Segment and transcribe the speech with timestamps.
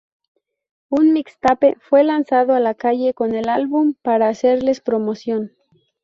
[0.89, 5.51] Un mixtape fue lanzado a la calle con el álbum para hacerle promoción.